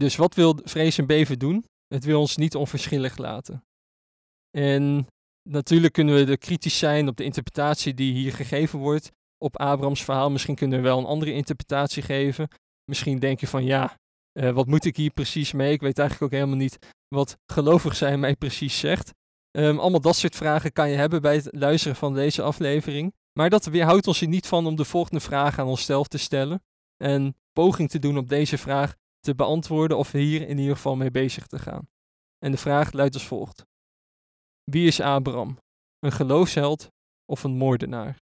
[0.00, 1.64] Dus wat wil vrees en beven doen?
[1.86, 3.64] Het wil ons niet onverschillig laten.
[4.50, 5.06] En
[5.48, 10.04] natuurlijk kunnen we er kritisch zijn op de interpretatie die hier gegeven wordt op Abrahams
[10.04, 10.30] verhaal.
[10.30, 12.48] Misschien kunnen we wel een andere interpretatie geven.
[12.84, 13.98] Misschien denk je van ja,
[14.40, 15.72] uh, wat moet ik hier precies mee?
[15.72, 19.12] Ik weet eigenlijk ook helemaal niet wat gelovig zijn mij precies zegt.
[19.58, 23.12] Um, allemaal dat soort vragen kan je hebben bij het luisteren van deze aflevering.
[23.38, 26.62] Maar dat weerhoudt ons er niet van om de volgende vraag aan onszelf te stellen.
[26.96, 31.10] En poging te doen op deze vraag te beantwoorden of hier in ieder geval mee
[31.10, 31.88] bezig te gaan.
[32.38, 33.66] En de vraag luidt als volgt:
[34.64, 35.58] Wie is Abraham?
[35.98, 36.90] Een geloofsheld
[37.24, 38.18] of een moordenaar?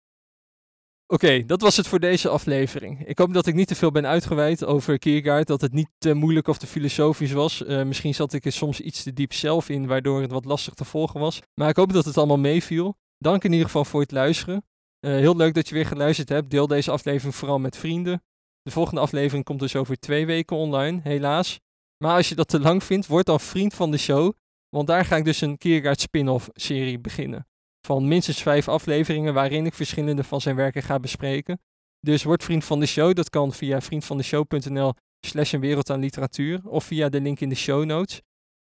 [1.13, 3.05] Oké, dat was het voor deze aflevering.
[3.05, 6.13] Ik hoop dat ik niet te veel ben uitgeweid over Kierkegaard, dat het niet te
[6.13, 7.61] moeilijk of te filosofisch was.
[7.61, 10.73] Uh, misschien zat ik er soms iets te diep zelf in, waardoor het wat lastig
[10.73, 11.41] te volgen was.
[11.53, 12.97] Maar ik hoop dat het allemaal meeviel.
[13.17, 14.65] Dank in ieder geval voor het luisteren.
[14.99, 16.49] Eh, heel leuk dat je weer geluisterd hebt.
[16.49, 18.23] Deel deze aflevering vooral met vrienden.
[18.67, 21.59] De volgende aflevering komt dus over twee weken online, helaas.
[22.03, 24.33] Maar als je dat te lang vindt, word dan vriend van de show.
[24.69, 27.47] Want daar ga ik dus een Kierkegaard spin-off serie beginnen.
[27.85, 31.61] Van minstens vijf afleveringen waarin ik verschillende van zijn werken ga bespreken.
[31.99, 33.13] Dus word vriend van de show.
[33.13, 34.93] Dat kan via vriendvandeshow.nl
[35.25, 36.61] slash een wereld aan literatuur.
[36.63, 38.21] Of via de link in de show notes.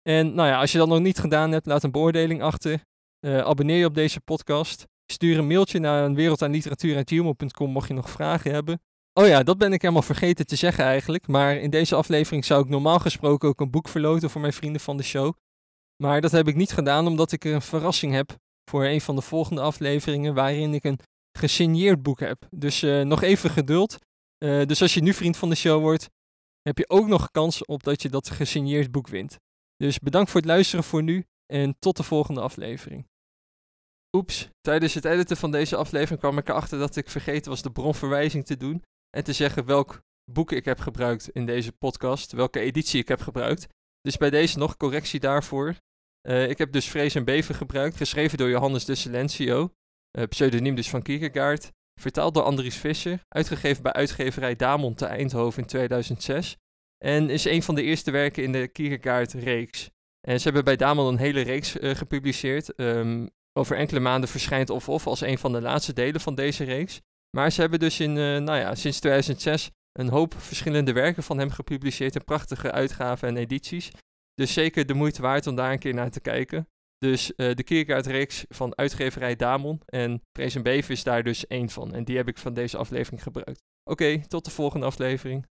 [0.02, 2.84] En nou ja, als je dat nog niet gedaan hebt, laat een beoordeling achter.
[3.26, 4.86] Uh, abonneer je op deze podcast.
[5.12, 8.80] Stuur een mailtje naar een wereld aan literatuur.gmail.com mocht je nog vragen hebben.
[9.20, 11.26] Oh ja, dat ben ik helemaal vergeten te zeggen eigenlijk.
[11.26, 14.80] Maar in deze aflevering zou ik normaal gesproken ook een boek verloten voor mijn vrienden
[14.80, 15.34] van de show.
[16.02, 18.36] Maar dat heb ik niet gedaan omdat ik er een verrassing heb
[18.70, 20.98] voor een van de volgende afleveringen waarin ik een
[21.38, 22.46] gesigneerd boek heb.
[22.50, 23.98] Dus uh, nog even geduld.
[24.44, 26.10] Uh, dus als je nu vriend van de show wordt,
[26.62, 29.38] heb je ook nog kans op dat je dat gesigneerd boek wint.
[29.76, 33.06] Dus bedankt voor het luisteren voor nu en tot de volgende aflevering.
[34.16, 37.72] Oeps, tijdens het editen van deze aflevering kwam ik erachter dat ik vergeten was de
[37.72, 38.82] bronverwijzing te doen
[39.14, 40.02] en te zeggen welk
[40.32, 43.66] boek ik heb gebruikt in deze podcast, welke editie ik heb gebruikt.
[44.00, 45.74] Dus bij deze nog correctie daarvoor.
[46.28, 49.74] Uh, ik heb dus Vrees en Beven gebruikt, geschreven door Johannes de Silencio,
[50.18, 55.62] uh, pseudoniem dus van Kierkegaard, vertaald door Andries Visser, uitgegeven bij uitgeverij Damon te Eindhoven
[55.62, 56.56] in 2006
[56.98, 59.90] en is een van de eerste werken in de Kierkegaard-reeks.
[60.20, 62.80] En ze hebben bij Damon een hele reeks uh, gepubliceerd.
[62.80, 66.64] Um, over enkele maanden verschijnt Of Of als een van de laatste delen van deze
[66.64, 67.00] reeks.
[67.34, 71.38] Maar ze hebben dus in, uh, nou ja, sinds 2006 een hoop verschillende werken van
[71.38, 73.90] hem gepubliceerd in prachtige uitgaven en edities.
[74.34, 76.68] Dus zeker de moeite waard om daar een keer naar te kijken.
[76.98, 81.94] Dus uh, de Kierkegaard-reeks van uitgeverij Damon en Prezen Beef is daar dus één van.
[81.94, 83.62] En die heb ik van deze aflevering gebruikt.
[83.90, 85.46] Oké, tot de volgende aflevering.